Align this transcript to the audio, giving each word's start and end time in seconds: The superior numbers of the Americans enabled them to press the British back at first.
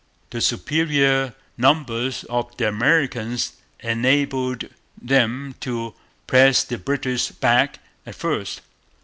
The 0.31 0.41
superior 0.41 1.35
numbers 1.59 2.23
of 2.23 2.57
the 2.57 2.67
Americans 2.67 3.53
enabled 3.81 4.67
them 4.99 5.53
to 5.59 5.93
press 6.25 6.63
the 6.63 6.79
British 6.79 7.29
back 7.29 7.77
at 8.03 8.15
first. 8.15 8.61